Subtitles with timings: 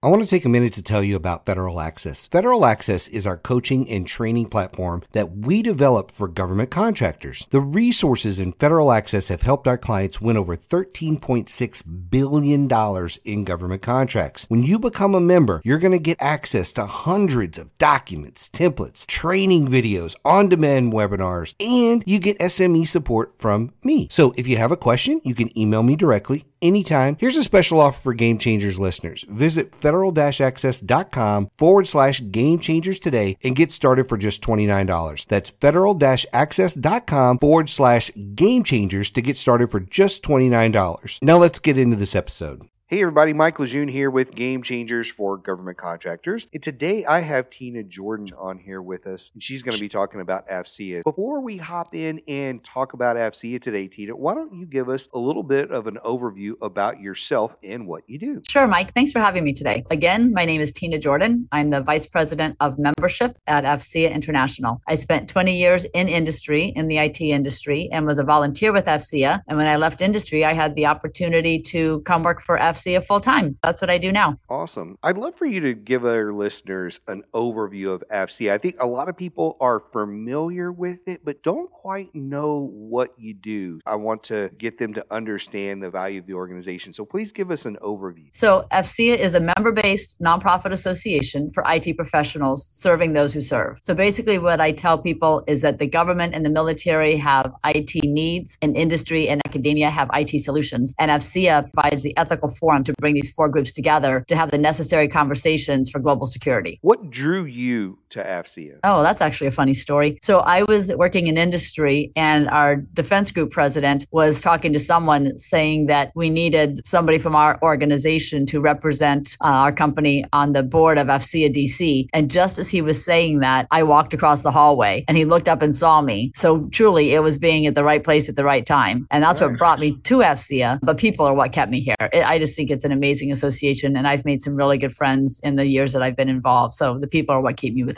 [0.00, 2.28] I want to take a minute to tell you about Federal Access.
[2.28, 7.48] Federal Access is our coaching and training platform that we develop for government contractors.
[7.50, 13.82] The resources in Federal Access have helped our clients win over $13.6 billion in government
[13.82, 14.46] contracts.
[14.48, 19.04] When you become a member, you're going to get access to hundreds of documents, templates,
[19.04, 24.06] training videos, on demand webinars, and you get SME support from me.
[24.12, 27.16] So if you have a question, you can email me directly anytime.
[27.18, 29.24] Here's a special offer for Game Changers listeners.
[29.28, 35.26] Visit federal-access.com forward slash game changers today and get started for just $29.
[35.26, 41.22] That's federal-access.com forward slash game changers to get started for just $29.
[41.22, 42.62] Now let's get into this episode.
[42.90, 46.46] Hey everybody, Mike Lejeune here with Game Changers for Government Contractors.
[46.54, 49.90] And today I have Tina Jordan on here with us, and she's going to be
[49.90, 51.02] talking about AFCEA.
[51.04, 55.06] Before we hop in and talk about AFCEA today, Tina, why don't you give us
[55.12, 58.40] a little bit of an overview about yourself and what you do?
[58.48, 58.94] Sure, Mike.
[58.94, 59.84] Thanks for having me today.
[59.90, 61.46] Again, my name is Tina Jordan.
[61.52, 64.80] I'm the Vice President of Membership at AFCEA International.
[64.88, 68.86] I spent 20 years in industry, in the IT industry, and was a volunteer with
[68.86, 69.42] AFCEA.
[69.46, 73.04] And when I left industry, I had the opportunity to come work for AFCEA AFCEA
[73.04, 73.56] full time.
[73.62, 74.36] That's what I do now.
[74.48, 74.98] Awesome.
[75.02, 78.52] I'd love for you to give our listeners an overview of AFCEA.
[78.52, 83.14] I think a lot of people are familiar with it, but don't quite know what
[83.18, 83.80] you do.
[83.86, 86.92] I want to get them to understand the value of the organization.
[86.92, 88.28] So please give us an overview.
[88.32, 93.78] So, AFCEA is a member based nonprofit association for IT professionals serving those who serve.
[93.82, 98.04] So, basically, what I tell people is that the government and the military have IT
[98.04, 100.94] needs, and industry and academia have IT solutions.
[100.98, 104.58] And AFCEA provides the ethical forum to bring these four groups together to have the
[104.58, 106.78] necessary conversations for global security.
[106.82, 108.78] What drew you to AFCEA?
[108.84, 110.18] Oh, that's actually a funny story.
[110.22, 115.38] So I was working in industry, and our defense group president was talking to someone
[115.38, 120.62] saying that we needed somebody from our organization to represent uh, our company on the
[120.62, 122.06] board of AFCEA DC.
[122.12, 125.48] And just as he was saying that, I walked across the hallway and he looked
[125.48, 126.32] up and saw me.
[126.34, 129.06] So truly, it was being at the right place at the right time.
[129.10, 129.50] And that's nice.
[129.50, 130.80] what brought me to AFCEA.
[130.82, 131.96] But people are what kept me here.
[132.00, 135.56] I just think it's an amazing association, and I've made some really good friends in
[135.56, 136.74] the years that I've been involved.
[136.74, 137.97] So the people are what keep me with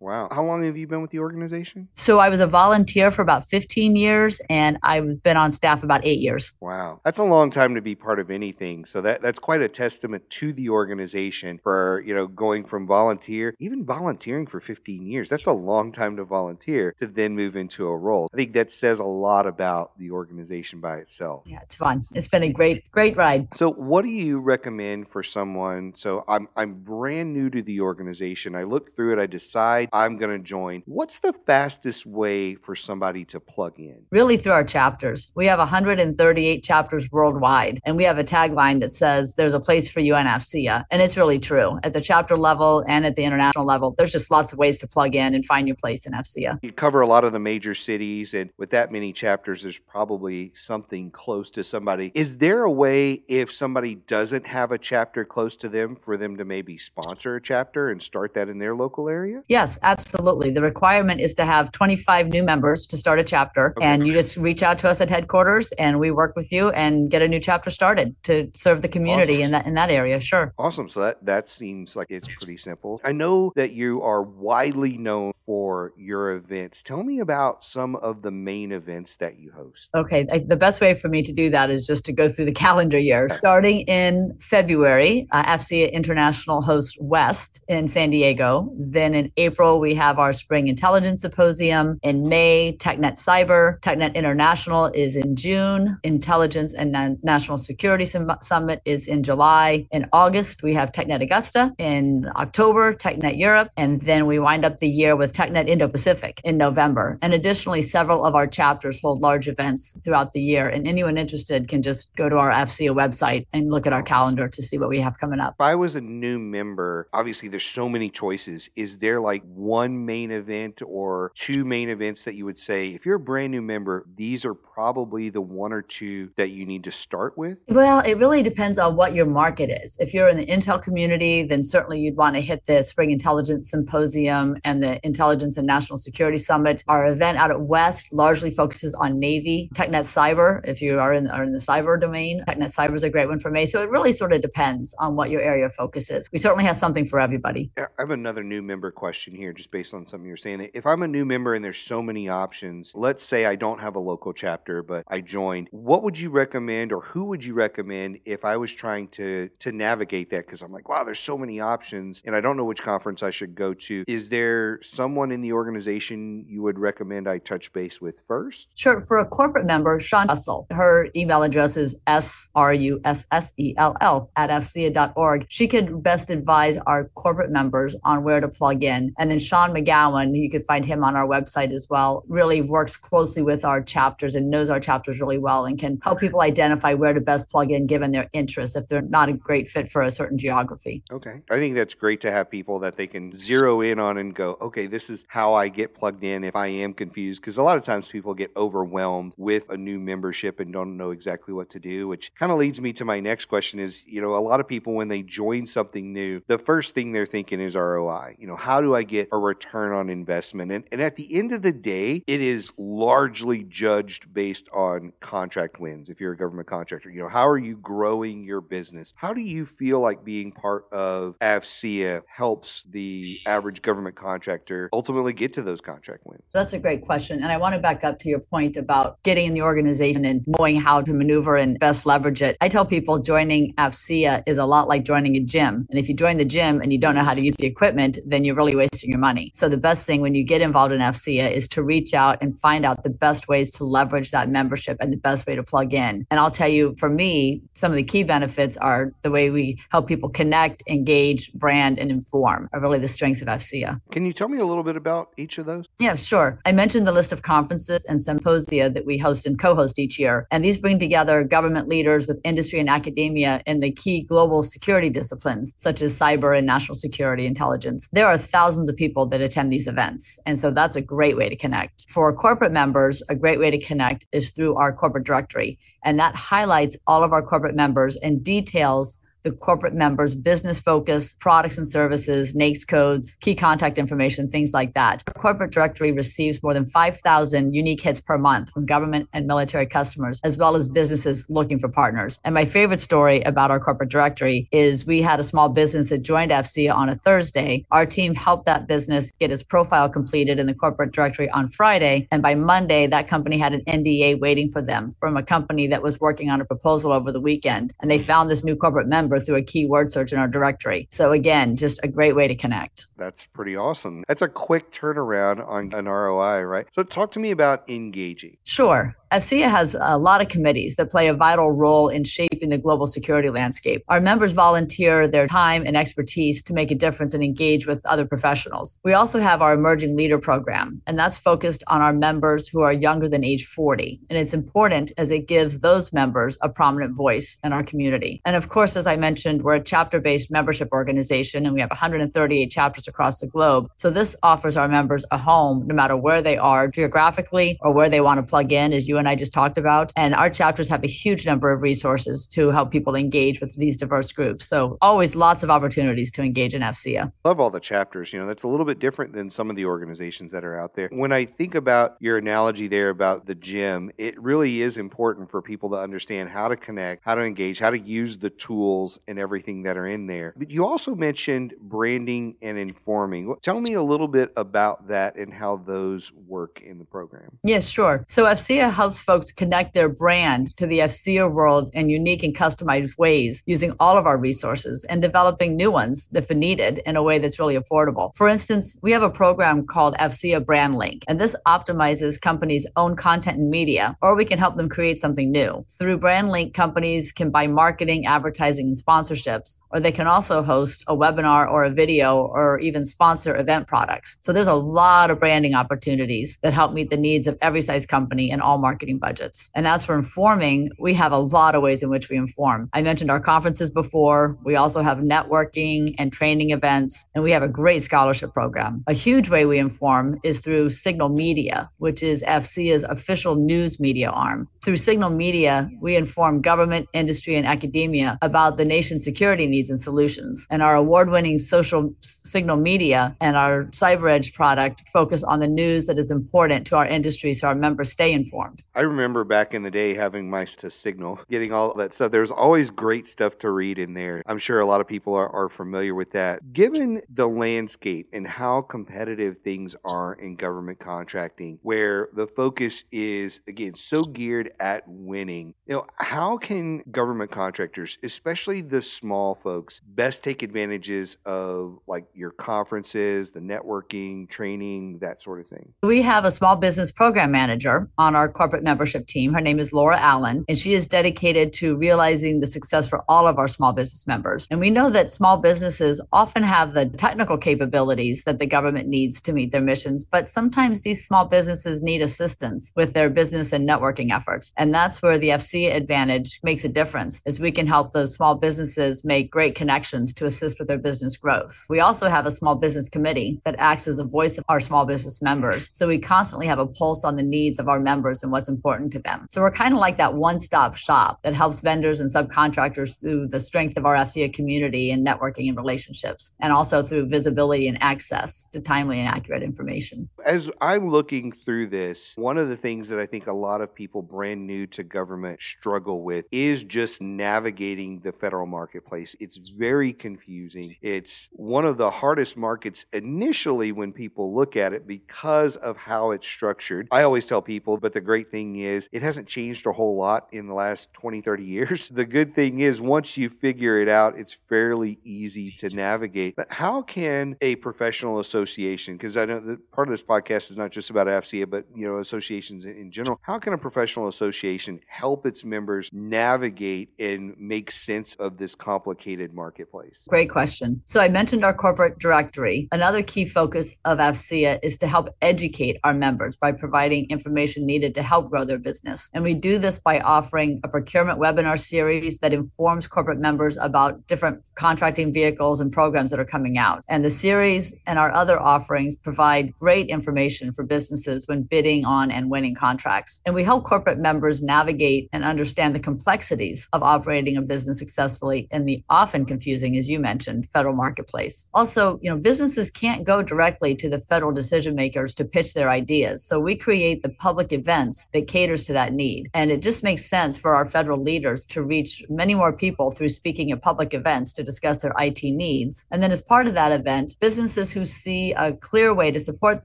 [0.00, 0.28] Wow.
[0.30, 1.88] How long have you been with the organization?
[1.92, 6.04] So I was a volunteer for about 15 years, and I've been on staff about
[6.04, 6.52] eight years.
[6.60, 7.00] Wow.
[7.04, 8.84] That's a long time to be part of anything.
[8.84, 13.54] So that, that's quite a testament to the organization for, you know, going from volunteer,
[13.58, 15.28] even volunteering for 15 years.
[15.28, 18.28] That's a long time to volunteer to then move into a role.
[18.32, 21.42] I think that says a lot about the organization by itself.
[21.46, 22.02] Yeah, it's fun.
[22.14, 23.48] It's been a great, great ride.
[23.54, 25.92] So what do you recommend for someone?
[25.96, 28.54] So I'm I'm brand new to the organization.
[28.54, 30.82] I looked through it, I decide I'm going to join.
[30.86, 34.06] What's the fastest way for somebody to plug in?
[34.10, 35.30] Really through our chapters.
[35.34, 39.90] We have 138 chapters worldwide, and we have a tagline that says there's a place
[39.90, 40.84] for you in AFCEA.
[40.90, 41.78] And it's really true.
[41.82, 44.88] At the chapter level and at the international level, there's just lots of ways to
[44.88, 46.58] plug in and find your place in AFCEA.
[46.62, 50.52] You cover a lot of the major cities, and with that many chapters, there's probably
[50.54, 52.10] something close to somebody.
[52.14, 56.36] Is there a way if somebody doesn't have a chapter close to them for them
[56.36, 59.17] to maybe sponsor a chapter and start that in their local area?
[59.48, 60.50] Yes, absolutely.
[60.50, 63.74] The requirement is to have 25 new members to start a chapter.
[63.76, 63.86] Okay.
[63.86, 67.10] And you just reach out to us at headquarters and we work with you and
[67.10, 69.44] get a new chapter started to serve the community awesome.
[69.44, 70.20] in that in that area.
[70.20, 70.52] Sure.
[70.58, 70.88] Awesome.
[70.88, 73.00] So that that seems like it's pretty simple.
[73.04, 76.82] I know that you are widely known for your events.
[76.82, 79.88] Tell me about some of the main events that you host.
[79.96, 80.24] Okay.
[80.24, 82.98] The best way for me to do that is just to go through the calendar
[82.98, 83.28] year.
[83.28, 88.72] Starting in February, uh, AFCEA International hosts West in San Diego.
[88.78, 91.98] Then in April, we have our Spring Intelligence Symposium.
[92.02, 93.80] In May, TechNet Cyber.
[93.80, 95.98] TechNet International is in June.
[96.02, 99.86] Intelligence and National Security Summit is in July.
[99.90, 101.74] In August, we have TechNet Augusta.
[101.78, 103.70] In October, TechNet Europe.
[103.76, 107.18] And then we wind up the year with TechNet Indo Pacific in November.
[107.22, 110.68] And additionally, several of our chapters hold large events throughout the year.
[110.68, 114.48] And anyone interested can just go to our AFCEA website and look at our calendar
[114.48, 115.54] to see what we have coming up.
[115.54, 118.70] If I was a new member, obviously there's so many choices.
[118.76, 123.04] Is there like one main event or two main events that you would say, if
[123.04, 126.84] you're a brand new member, these are probably the one or two that you need
[126.84, 127.58] to start with?
[127.68, 129.96] Well, it really depends on what your market is.
[129.98, 133.70] If you're in the Intel community, then certainly you'd want to hit the Spring Intelligence
[133.70, 136.84] Symposium and the Intelligence and National Security Summit.
[136.88, 140.60] Our event out at West largely focuses on Navy, TechNet Cyber.
[140.64, 143.40] If you are in, are in the cyber domain, TechNet Cyber is a great one
[143.40, 143.66] for me.
[143.66, 146.30] So it really sort of depends on what your area of focus is.
[146.30, 147.70] We certainly have something for everybody.
[147.76, 150.70] I have another new member member question here, just based on something you're saying.
[150.74, 153.96] If I'm a new member and there's so many options, let's say I don't have
[153.96, 158.20] a local chapter, but I joined, what would you recommend or who would you recommend
[158.24, 160.46] if I was trying to to navigate that?
[160.46, 163.30] Because I'm like, wow, there's so many options and I don't know which conference I
[163.30, 164.04] should go to.
[164.06, 168.68] Is there someone in the organization you would recommend I touch base with first?
[168.74, 169.00] Sure.
[169.00, 173.52] For a corporate member, Sean Russell, her email address is S R U S S
[173.56, 175.46] E L L at afcea.org.
[175.48, 179.14] She could best advise our corporate members on where to plug in.
[179.18, 182.96] And then Sean McGowan, you could find him on our website as well, really works
[182.96, 186.94] closely with our chapters and knows our chapters really well and can help people identify
[186.94, 190.02] where to best plug in given their interests if they're not a great fit for
[190.02, 191.02] a certain geography.
[191.10, 191.40] Okay.
[191.50, 194.58] I think that's great to have people that they can zero in on and go,
[194.60, 197.40] okay, this is how I get plugged in if I am confused.
[197.40, 201.10] Because a lot of times people get overwhelmed with a new membership and don't know
[201.10, 204.20] exactly what to do, which kind of leads me to my next question is, you
[204.20, 207.60] know, a lot of people when they join something new, the first thing they're thinking
[207.60, 208.36] is ROI.
[208.38, 210.72] You know, how do I get a return on investment?
[210.72, 215.80] And, and at the end of the day, it is largely judged based on contract
[215.80, 216.08] wins.
[216.08, 219.14] If you're a government contractor, you know, how are you growing your business?
[219.16, 225.32] How do you feel like being part of AFCEA helps the average government contractor ultimately
[225.32, 226.42] get to those contract wins?
[226.52, 227.38] That's a great question.
[227.38, 230.44] And I want to back up to your point about getting in the organization and
[230.46, 232.56] knowing how to maneuver and best leverage it.
[232.60, 235.86] I tell people joining AFCEA is a lot like joining a gym.
[235.90, 238.18] And if you join the gym and you don't know how to use the equipment,
[238.26, 239.50] then you're really wasting your money.
[239.54, 242.58] So the best thing when you get involved in AFCEA is to reach out and
[242.58, 245.92] find out the best ways to leverage that membership and the best way to plug
[245.92, 246.26] in.
[246.30, 249.78] And I'll tell you, for me, some of the key benefits are the way we
[249.90, 254.00] help people connect, engage, brand, and inform are really the strengths of AFCEA.
[254.10, 255.84] Can you tell me a little bit about each of those?
[256.00, 256.58] Yeah, sure.
[256.64, 260.18] I mentioned the list of conferences and symposia that we host and co host each
[260.18, 260.46] year.
[260.50, 265.10] And these bring together government leaders with industry and academia in the key global security
[265.10, 268.08] disciplines, such as cyber and national security intelligence.
[268.12, 270.38] There are thousands of people that attend these events.
[270.46, 272.08] And so that's a great way to connect.
[272.08, 275.78] For corporate members, a great way to connect is through our corporate directory.
[276.04, 279.18] And that highlights all of our corporate members and details
[279.48, 284.92] the corporate members' business focus, products and services, NAICS codes, key contact information, things like
[284.94, 285.22] that.
[285.28, 289.86] Our corporate directory receives more than 5,000 unique hits per month from government and military
[289.86, 292.38] customers, as well as businesses looking for partners.
[292.44, 296.18] And my favorite story about our corporate directory is we had a small business that
[296.18, 297.86] joined AFCEA on a Thursday.
[297.90, 302.28] Our team helped that business get its profile completed in the corporate directory on Friday.
[302.30, 306.02] And by Monday, that company had an NDA waiting for them from a company that
[306.02, 307.94] was working on a proposal over the weekend.
[308.02, 311.06] And they found this new corporate member number through a keyword search in our directory.
[311.10, 313.06] So again, just a great way to connect.
[313.16, 314.24] That's pretty awesome.
[314.28, 316.86] That's a quick turnaround on an ROI, right?
[316.92, 318.56] So talk to me about engaging.
[318.64, 319.14] Sure.
[319.30, 323.06] AFCEA has a lot of committees that play a vital role in shaping the global
[323.06, 324.02] security landscape.
[324.08, 328.24] Our members volunteer their time and expertise to make a difference and engage with other
[328.24, 328.98] professionals.
[329.04, 332.92] We also have our Emerging Leader Program, and that's focused on our members who are
[332.92, 334.18] younger than age 40.
[334.30, 338.40] And it's important as it gives those members a prominent voice in our community.
[338.46, 341.90] And of course, as I mentioned, we're a chapter based membership organization, and we have
[341.90, 343.90] 138 chapters across the globe.
[343.96, 348.08] So this offers our members a home no matter where they are geographically or where
[348.08, 350.12] they want to plug in, as you and I just talked about.
[350.16, 353.96] And our chapters have a huge number of resources to help people engage with these
[353.96, 354.66] diverse groups.
[354.66, 357.32] So always lots of opportunities to engage in AFCEA.
[357.44, 358.32] Love all the chapters.
[358.32, 360.94] You know, that's a little bit different than some of the organizations that are out
[360.94, 361.08] there.
[361.12, 365.60] When I think about your analogy there about the gym, it really is important for
[365.62, 369.38] people to understand how to connect, how to engage, how to use the tools and
[369.38, 370.54] everything that are in there.
[370.56, 373.54] But you also mentioned branding and informing.
[373.62, 377.58] Tell me a little bit about that and how those work in the program.
[377.62, 378.24] Yes, sure.
[378.28, 383.16] So AFCEA helps folks connect their brand to the AFCEA world in unique and customized
[383.16, 387.38] ways using all of our resources and developing new ones if needed in a way
[387.38, 388.34] that's really affordable.
[388.36, 393.16] For instance, we have a program called AFCEA Brand Link, and this optimizes companies' own
[393.16, 395.86] content and media, or we can help them create something new.
[395.98, 401.02] Through Brand Link, companies can buy marketing, advertising, and sponsorships, or they can also host
[401.06, 404.36] a webinar or a video or even sponsor event products.
[404.40, 408.04] So there's a lot of branding opportunities that help meet the needs of every size
[408.04, 409.70] company in all markets marketing budgets.
[409.76, 412.90] And as for informing, we have a lot of ways in which we inform.
[412.92, 414.58] I mentioned our conferences before.
[414.64, 419.04] We also have networking and training events, and we have a great scholarship program.
[419.06, 424.30] A huge way we inform is through Signal Media, which is AFCEA's official news media
[424.30, 424.68] arm.
[424.82, 430.00] Through Signal Media, we inform government, industry, and academia about the nation's security needs and
[430.00, 430.66] solutions.
[430.70, 436.06] And our award winning social signal media and our CyberEdge product focus on the news
[436.06, 438.82] that is important to our industry so our members stay informed.
[438.98, 442.32] I remember back in the day having mice to signal, getting all that stuff.
[442.32, 444.42] There's always great stuff to read in there.
[444.44, 446.72] I'm sure a lot of people are, are familiar with that.
[446.72, 453.60] Given the landscape and how competitive things are in government contracting, where the focus is
[453.68, 460.00] again so geared at winning, you know, how can government contractors, especially the small folks,
[460.00, 465.92] best take advantages of like your conferences, the networking, training, that sort of thing?
[466.02, 469.52] We have a small business program manager on our corporate membership team.
[469.52, 473.46] Her name is Laura Allen, and she is dedicated to realizing the success for all
[473.46, 474.66] of our small business members.
[474.70, 479.40] And we know that small businesses often have the technical capabilities that the government needs
[479.42, 483.86] to meet their missions, but sometimes these small businesses need assistance with their business and
[483.86, 484.72] networking efforts.
[484.78, 488.54] And that's where the AFCEA advantage makes a difference, is we can help those small
[488.54, 491.84] businesses make great connections to assist with their business growth.
[491.90, 495.04] We also have a small business committee that acts as a voice of our small
[495.04, 495.90] business members.
[495.92, 498.77] So we constantly have a pulse on the needs of our members and what's important
[498.82, 499.46] to them.
[499.48, 503.48] So we're kind of like that one stop shop that helps vendors and subcontractors through
[503.48, 508.02] the strength of our AFCEA community and networking and relationships, and also through visibility and
[508.02, 510.28] access to timely and accurate information.
[510.44, 513.94] As I'm looking through this, one of the things that I think a lot of
[513.94, 519.36] people brand new to government struggle with is just navigating the federal marketplace.
[519.38, 520.96] It's very confusing.
[521.02, 526.30] It's one of the hardest markets initially when people look at it because of how
[526.30, 527.08] it's structured.
[527.10, 530.48] I always tell people, but the great thing is it hasn't changed a whole lot
[530.52, 532.10] in the last 20, 30 years.
[532.18, 536.56] The good thing is once you figure it out, it's fairly easy to navigate.
[536.56, 540.76] But how can a professional association, because I know that part of this podcast is
[540.76, 545.00] not just about AFCEA, but you know, associations in general, how can a professional association
[545.06, 550.26] help its members navigate and make sense of this complicated marketplace?
[550.28, 551.00] Great question.
[551.04, 552.88] So I mentioned our corporate directory.
[552.90, 558.14] Another key focus of AFCEA is to help educate our members by providing information needed
[558.14, 559.30] to help grow their business.
[559.34, 564.26] And we do this by offering a procurement webinar series that informs corporate members about
[564.26, 567.04] different contracting vehicles and programs that are coming out.
[567.08, 572.30] And the series and our other offerings provide great information for businesses when bidding on
[572.30, 573.40] and winning contracts.
[573.46, 578.68] And we help corporate members navigate and understand the complexities of operating a business successfully
[578.70, 581.68] in the often confusing, as you mentioned, federal marketplace.
[581.74, 585.90] Also, you know, businesses can't go directly to the federal decision makers to pitch their
[585.90, 586.44] ideas.
[586.44, 589.50] So we create the public events that caters to that need.
[589.54, 593.28] And it just makes sense for our federal leaders to reach many more people through
[593.28, 596.06] speaking at public events to discuss their IT needs.
[596.10, 599.84] And then as part of that event, businesses who see a clear way to support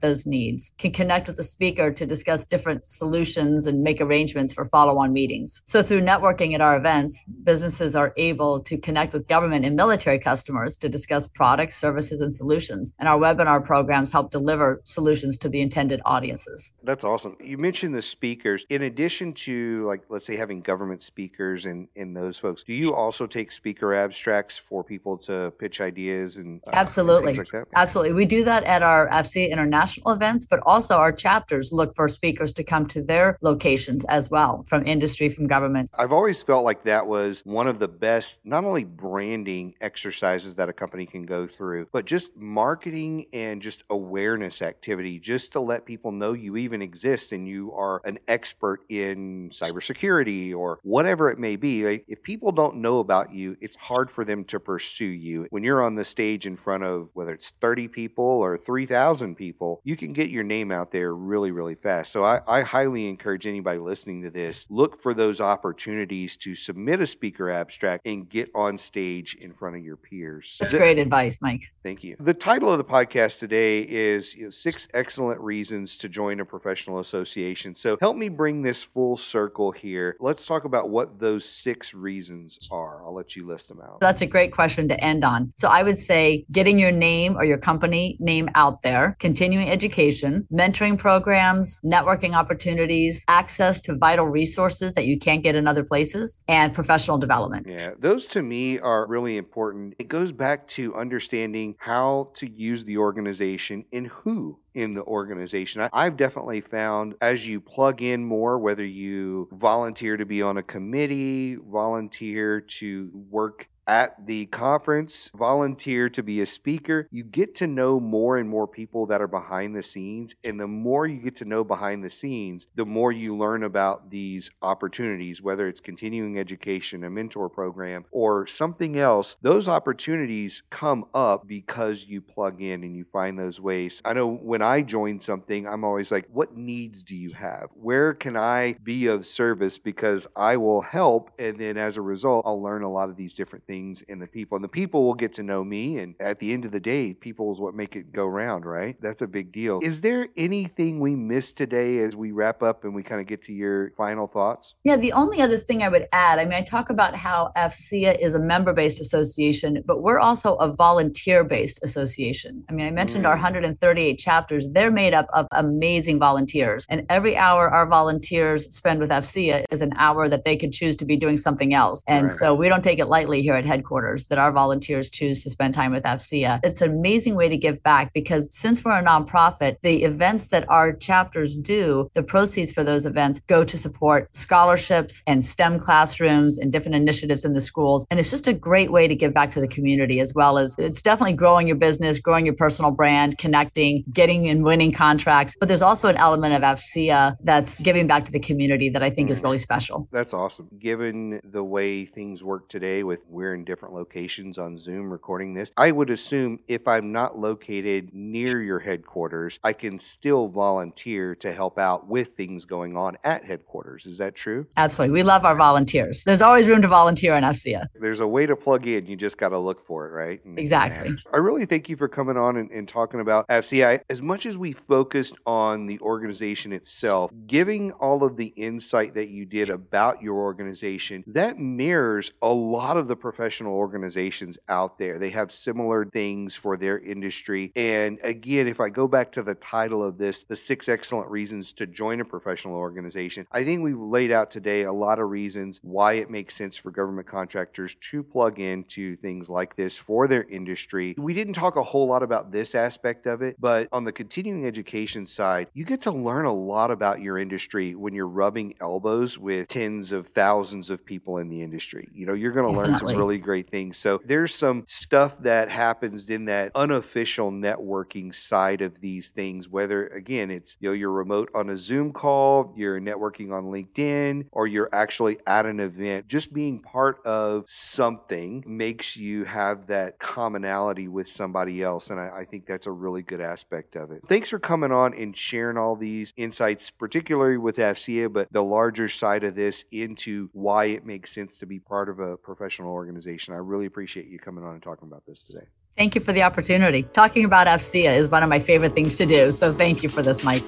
[0.00, 4.64] those needs can connect with the speaker to discuss different solutions and make arrangements for
[4.64, 5.62] follow-on meetings.
[5.64, 10.18] So through networking at our events, businesses are able to connect with government and military
[10.18, 12.92] customers to discuss products, services, and solutions.
[12.98, 16.72] And our webinar programs help deliver solutions to the intended audiences.
[16.82, 17.36] That's awesome.
[17.42, 18.02] You mentioned the
[18.44, 18.66] speakers.
[18.68, 22.94] In addition to like let's say having government speakers and, and those folks, do you
[22.94, 28.12] also take speaker abstracts for people to pitch ideas and uh, absolutely and like absolutely
[28.12, 32.52] we do that at our AFCEA international events, but also our chapters look for speakers
[32.52, 35.88] to come to their locations as well from industry, from government.
[35.96, 40.68] I've always felt like that was one of the best, not only branding exercises that
[40.68, 45.86] a company can go through, but just marketing and just awareness activity, just to let
[45.86, 51.38] people know you even exist and you are an expert in cybersecurity or whatever it
[51.38, 51.86] may be.
[51.86, 55.46] Like, if people don't know about you, it's hard for them to pursue you.
[55.50, 59.80] When you're on the stage in front of whether it's 30 people or 3,000 people,
[59.84, 62.10] you can get your name out there really, really fast.
[62.10, 67.00] So I, I highly encourage anybody listening to this look for those opportunities to submit
[67.00, 70.56] a speaker abstract and get on stage in front of your peers.
[70.58, 71.62] That's great advice, Mike.
[71.84, 72.16] Thank you.
[72.18, 76.44] The title of the podcast today is you know, Six Excellent Reasons to Join a
[76.44, 77.76] Professional Association.
[77.76, 80.16] So help me bring this full circle here.
[80.20, 83.04] Let's talk about what those six reasons are.
[83.04, 84.00] I'll let you list them out.
[84.00, 85.52] That's a great question to end on.
[85.56, 90.46] So I would say getting your name or your company name out there, continuing education,
[90.52, 96.42] mentoring programs, networking opportunities, access to vital resources that you can't get in other places,
[96.48, 97.66] and professional development.
[97.68, 99.94] Yeah, those to me are really important.
[99.98, 105.88] It goes back to understanding how to use the organization and who in the organization.
[105.92, 110.62] I've definitely found as you plug in more, whether you volunteer to be on a
[110.62, 117.08] committee, volunteer to work at the conference, volunteer to be a speaker.
[117.10, 120.34] You get to know more and more people that are behind the scenes.
[120.42, 124.10] And the more you get to know behind the scenes, the more you learn about
[124.10, 129.36] these opportunities, whether it's continuing education, a mentor program, or something else.
[129.42, 134.00] Those opportunities come up because you plug in and you find those ways.
[134.04, 137.68] I know when I join something, I'm always like, what needs do you have?
[137.74, 139.78] Where can I be of service?
[139.78, 141.30] Because I will help.
[141.38, 144.26] And then as a result, I'll learn a lot of these different things in the
[144.26, 144.56] people.
[144.56, 145.98] And the people will get to know me.
[145.98, 148.96] And at the end of the day, people is what make it go round, right?
[149.00, 149.80] That's a big deal.
[149.82, 153.42] Is there anything we missed today as we wrap up and we kind of get
[153.44, 154.74] to your final thoughts?
[154.84, 158.18] Yeah, the only other thing I would add, I mean, I talk about how AFCEA
[158.20, 162.64] is a member based association, but we're also a volunteer based association.
[162.68, 163.28] I mean, I mentioned mm.
[163.28, 166.86] our 138 chapters, they're made up of amazing volunteers.
[166.88, 170.96] And every hour our volunteers spend with AFCEA is an hour that they could choose
[170.96, 172.02] to be doing something else.
[172.06, 172.38] And right.
[172.38, 175.74] so we don't take it lightly here at headquarters that our volunteers choose to spend
[175.74, 176.60] time with AFCEA.
[176.62, 180.68] It's an amazing way to give back because since we're a nonprofit, the events that
[180.68, 186.58] our chapters do, the proceeds for those events go to support scholarships and STEM classrooms
[186.58, 188.06] and different initiatives in the schools.
[188.10, 190.76] And it's just a great way to give back to the community as well as
[190.78, 195.56] it's definitely growing your business, growing your personal brand, connecting, getting and winning contracts.
[195.58, 199.10] But there's also an element of AFCEA that's giving back to the community that I
[199.10, 199.32] think mm.
[199.32, 200.08] is really special.
[200.12, 200.68] That's awesome.
[200.78, 205.70] Given the way things work today with we're in different locations on Zoom recording this,
[205.76, 211.52] I would assume if I'm not located near your headquarters, I can still volunteer to
[211.52, 214.06] help out with things going on at headquarters.
[214.06, 214.66] Is that true?
[214.76, 215.14] Absolutely.
[215.14, 216.24] We love our volunteers.
[216.24, 217.86] There's always room to volunteer in AFCEA.
[217.94, 219.06] There's a way to plug in.
[219.06, 220.44] You just got to look for it, right?
[220.44, 221.08] And, exactly.
[221.08, 224.00] And I really thank you for coming on and, and talking about AFCEA.
[224.10, 229.28] As much as we focused on the organization itself, giving all of the insight that
[229.28, 235.18] you did about your organization, that mirrors a lot of the professional organizations out there.
[235.18, 237.72] They have similar things for their industry.
[237.76, 241.72] And again, if I go back to the title of this, the six excellent reasons
[241.74, 245.80] to join a professional organization, I think we've laid out today a lot of reasons
[245.82, 250.44] why it makes sense for government contractors to plug into things like this for their
[250.44, 251.14] industry.
[251.18, 254.66] We didn't talk a whole lot about this aspect of it, but on the continuing
[254.66, 259.38] education side, you get to learn a lot about your industry when you're rubbing elbows
[259.38, 262.08] with tens of thousands of people in the industry.
[262.14, 263.98] You know, you're going to learn some really great things.
[263.98, 270.06] So there's some stuff that happens in that unofficial networking side of these things, whether
[270.08, 274.66] again, it's, you know, you're remote on a Zoom call, you're networking on LinkedIn, or
[274.66, 276.28] you're actually at an event.
[276.28, 282.10] Just being part of something makes you have that commonality with somebody else.
[282.10, 284.22] And I, I think that's a really good aspect of it.
[284.28, 289.08] Thanks for coming on and sharing all these insights, particularly with AFCEA, but the larger
[289.08, 293.23] side of this into why it makes sense to be part of a professional organization.
[293.26, 295.66] I really appreciate you coming on and talking about this today.
[295.96, 297.02] Thank you for the opportunity.
[297.02, 299.52] Talking about AFCEA is one of my favorite things to do.
[299.52, 300.64] So thank you for this, Mike.